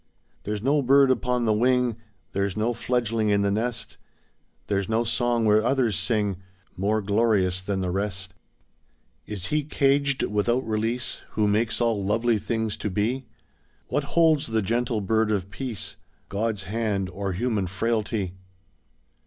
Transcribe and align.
There's 0.45 0.63
no 0.63 0.81
bird 0.81 1.11
upon 1.11 1.45
the 1.45 1.53
wing, 1.53 1.95
There's 2.31 2.57
no 2.57 2.73
fledgeling 2.73 3.29
in 3.29 3.43
the 3.43 3.51
nest, 3.51 3.97
There's 4.65 4.89
no 4.89 5.03
song 5.03 5.45
where 5.45 5.63
others 5.63 5.95
sing 5.95 6.37
More 6.75 7.03
glorious 7.03 7.61
than 7.61 7.81
the 7.81 7.91
rest. 7.91 8.33
Is 9.27 9.45
he 9.53 9.63
caged 9.63 10.23
without 10.23 10.65
release 10.65 11.21
Who 11.33 11.47
makes 11.47 11.79
all 11.79 12.03
lovely 12.03 12.39
things 12.39 12.75
to 12.77 12.89
be? 12.89 13.27
What 13.89 14.05
holds 14.17 14.47
the 14.47 14.63
gentle 14.63 15.01
bird 15.01 15.29
of 15.29 15.51
Peace, 15.51 15.97
God's 16.29 16.63
hand, 16.63 17.07
or 17.07 17.33
human 17.33 17.67
frailty? 17.67 18.33